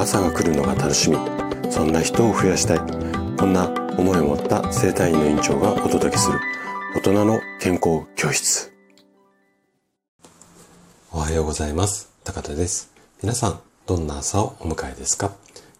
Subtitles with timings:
[0.00, 1.18] 朝が来るのが楽しみ。
[1.70, 2.78] そんな人を増やしたい。
[3.36, 3.68] こんな
[3.98, 6.40] 思いを持った生体院の院長がお届けする。
[6.96, 8.72] 大人の健康教室。
[11.12, 12.10] おはようございます。
[12.24, 12.94] 高田です。
[13.20, 15.32] 皆さんどんな朝をお迎えですか？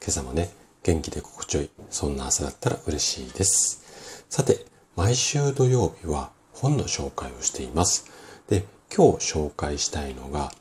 [0.02, 0.50] 今朝もね
[0.82, 1.70] 元気で心地よい。
[1.88, 4.26] そんな朝だったら嬉しいです。
[4.28, 4.66] さて
[4.96, 8.04] 毎週土曜日は本の紹介をしています。
[8.50, 10.52] で今日紹介したいのが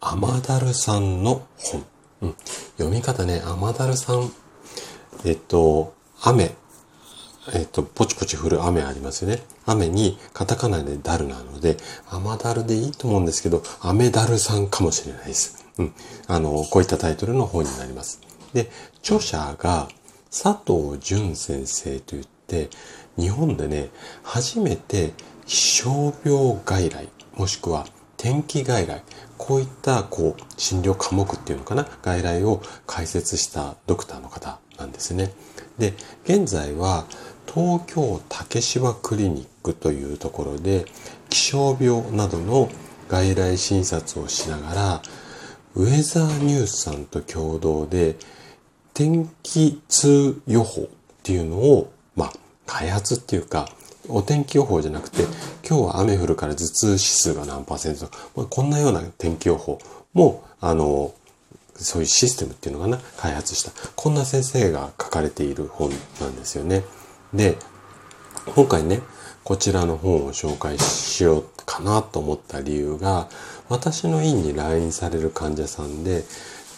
[0.00, 1.84] アマダルさんの本。
[2.20, 2.34] うん、
[2.78, 4.30] 読み方ね、アマダルさん、
[5.24, 6.54] えっと、雨、
[7.54, 9.42] えっと、ポチポチ降る雨ありますよね。
[9.66, 11.76] 雨にカタカナでダルなので、
[12.10, 15.66] アマダルでいいと思うんですけど、アメダルさんかもしれないです。
[15.78, 15.94] うん。
[16.26, 18.20] あの、こういったタイトルの本になります。
[18.52, 18.70] で、
[19.02, 19.88] 著者が
[20.30, 22.68] 佐藤淳先生といって、
[23.16, 23.90] 日本でね、
[24.22, 25.12] 初めて
[25.46, 27.86] 気象病外来、もしくは
[28.18, 29.02] 天気外来、
[29.38, 35.32] こういったこう診療科目っていうのかな、外来を開設したドクターの方なんですね。
[35.78, 37.06] で、現在は
[37.46, 40.84] 東京竹芝クリニックというところで
[41.30, 42.68] 気象病などの
[43.08, 45.02] 外来診察をしながら
[45.74, 48.16] ウェザーニュースさんと共同で
[48.92, 50.86] 天気痛予報っ
[51.22, 52.32] ていうのを、まあ、
[52.66, 53.68] 開発っていうか
[54.08, 55.22] お天気予報じゃなくて、
[55.68, 59.78] 今日は雨降るから頭痛指数が何パーセントまあ、こんなような天気予報
[60.14, 61.12] も、あの、
[61.74, 63.70] そういうシステムっていうのかな、開発した。
[63.94, 66.84] こんな先生が書かれている本なんですよね。
[67.32, 67.56] で、
[68.54, 69.00] 今回ね、
[69.44, 73.28] こちらの本を紹介しようかなと思った理由が、
[73.68, 76.24] 私の院に来院される患者さんで、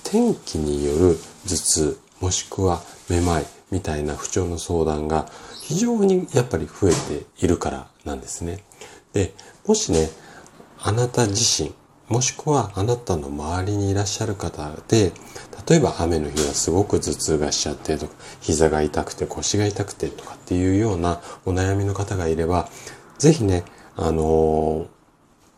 [0.04, 5.26] 天気による頭痛、もしくはめまいみたいな不調の相談が
[5.62, 8.62] 非常にやっぱり増えているからなんですね。
[9.12, 9.32] で、
[9.66, 10.10] もしね、
[10.78, 11.72] あなた自身、
[12.08, 15.12] もしくはあなたの周りにいらっしゃる方で、
[15.68, 22.68] 例えば雨の日はすごく頭痛がしちゃってとか、膝が痛くて腰が痛くてとかっていうようなお悩みの方がいれば、
[23.18, 23.64] ぜひね、
[23.96, 24.86] あの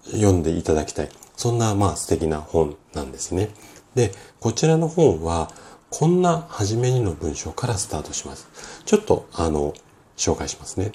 [0.05, 1.09] ー、読んでいただきたい。
[1.37, 3.51] そんなまあ素敵な本なんですね。
[3.95, 5.51] で、こちらの本は、
[5.93, 8.83] こんな初めにの文章からスタートします。
[8.87, 9.75] ちょっとあの、
[10.17, 10.91] 紹介しますね。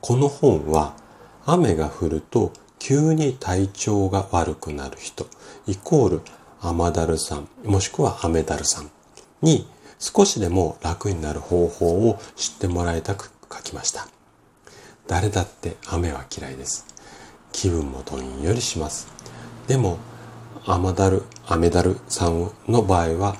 [0.00, 0.94] この本は
[1.44, 5.26] 雨が降ると急に体調が悪くなる人
[5.66, 6.20] イコール
[6.60, 8.90] アマダルさんもしくはアメダルさん
[9.42, 9.66] に
[9.98, 14.08] 少しでも楽になる方法を知ってもらいたく書きました。
[15.06, 16.86] 誰だって雨は嫌いです。
[17.52, 19.06] 気分もどんよりします。
[19.66, 19.98] でも、
[20.66, 23.36] アマダル、アメダルさんの場合は、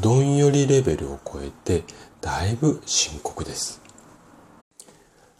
[0.00, 1.84] どんよりレベルを超えて
[2.20, 3.80] だいぶ深刻です。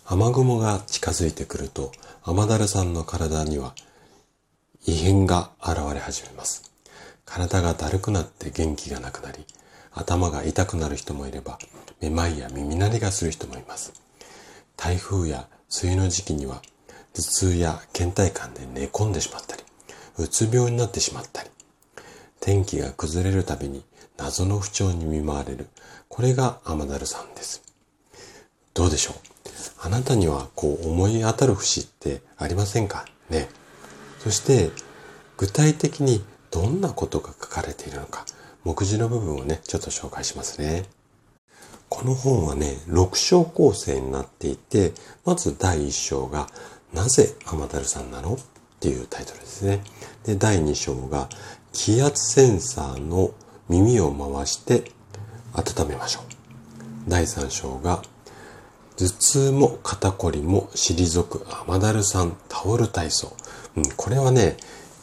[0.05, 1.93] 雨雲が近づいてくると、
[2.23, 3.75] 雨だるさんの体には
[4.87, 6.71] 異変が現れ始めます。
[7.25, 9.45] 体がだるくなって元気がなくなり、
[9.93, 11.59] 頭が痛くなる人もいれば、
[12.01, 13.93] めまいや耳鳴りがする人もいます。
[14.77, 15.49] 台風や
[15.83, 16.63] 梅雨の時期には、
[17.15, 19.63] 頭痛や倦怠感で寝込んでしまったり、
[20.19, 21.51] うつ病になってしまったり、
[22.41, 23.85] 天気が崩れるたびに
[24.17, 25.69] 謎の不調に見舞われる。
[26.09, 27.63] これがアマダルさんです。
[28.75, 29.15] どうでしょう？
[29.81, 33.07] あなたにはこう思い当たる節ってありませんか？
[33.31, 33.49] ね。
[34.19, 34.71] そして
[35.37, 38.25] 具体的にどんなことが書かれているのか、
[38.65, 40.85] 目次の部分をね、ちょっと紹介しますね。
[41.89, 44.93] この本はね、6章構成になっていて、
[45.25, 46.49] まず第1章が、
[46.93, 48.39] なぜアマダルさんなの？
[48.79, 49.83] っていうタイトルですね。
[50.25, 51.29] で、第2章が、
[51.73, 53.33] 気圧センサーの
[53.69, 54.85] 耳を回して
[55.53, 56.23] 温めましょう。
[57.09, 58.03] 第3章が、
[58.97, 63.33] 頭痛も肩こりも退く甘だるさんタオル体操。
[63.77, 64.57] うん、これはね、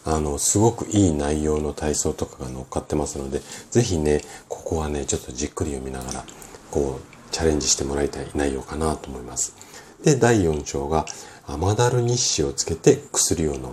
[0.06, 3.42] あの、すごくいい内容の体操とかが乗っかってますので、
[3.72, 6.26] ぜひね、ここはね、ちょっとじっくり読みながら、
[6.72, 9.56] こう、チャレンジしてもらいたい内容かなと思います。
[10.04, 11.06] で、第4章が、
[11.48, 13.70] 甘だる日誌をつけて薬を飲む。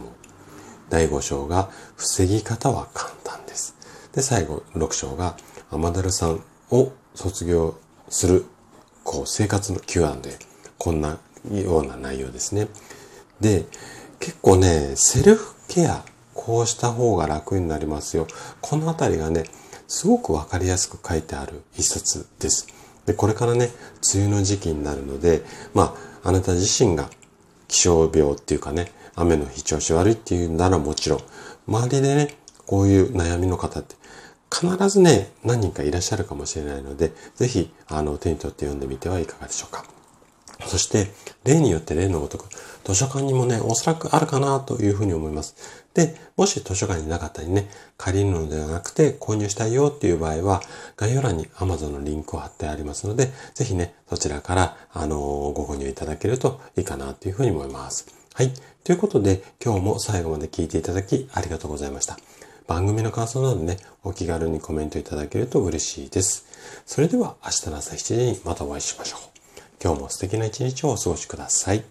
[0.90, 3.74] 第5章が、防ぎ方は簡単です。
[4.14, 5.36] で、最後、6章が、
[5.70, 7.76] アマダルさんを卒業
[8.10, 8.44] する、
[9.04, 10.18] こう、生活の Q&A。
[10.76, 11.18] こんな
[11.50, 12.68] ような内容ですね。
[13.40, 13.64] で、
[14.20, 16.04] 結構ね、セルフケア、
[16.34, 18.26] こうした方が楽になりますよ。
[18.60, 19.44] このあたりがね、
[19.88, 22.66] すごくわかりやすく書いてある一冊です。
[23.06, 23.70] で、これからね、
[24.14, 25.42] 梅雨の時期になるので、
[25.74, 27.10] まあ、あなた自身が
[27.72, 31.20] 気象病っていうかね、雨の日調子悪いっていうならもちろん、
[31.66, 32.36] 周りでね、
[32.66, 33.96] こういう悩みの方って
[34.50, 39.86] 必ずね、何人かいらっしゃるかもしれないので、ぜひ、あの、手に取って読んでみてはいかがでしょうか。
[40.66, 41.08] そして、
[41.44, 42.48] 例によって例のごとく、
[42.84, 45.54] 図書館にもね、おそらくあるかなというふうに思います。
[45.94, 50.62] で、もし図書館になかったりね、借りるのではなくて購入したいよっていう場合は、
[50.96, 55.18] 概要欄に Amazon のリンクを貼ってありますので、ぜひね、そちらから、あのー、
[55.52, 58.06] ご購入いただけるといいかなというふうに思います。
[58.34, 58.52] はい。
[58.84, 62.16] ということで、今日も最後まで聞いていただきありがとうございました。
[62.66, 66.46] 番組の感想などね、お気軽にコメントいただけると嬉しいです。
[66.86, 69.31] それでは明日の朝7時にまたお会いしましょう。
[69.82, 71.82] 今日も素敵な一日をお過ごしください。